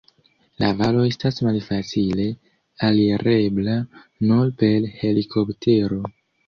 La 0.61 0.69
valo 0.79 1.03
estas 1.09 1.37
malfacile 1.49 2.27
alirebla, 2.89 3.79
nur 4.33 4.53
per 4.65 4.93
helikoptero. 5.05 6.07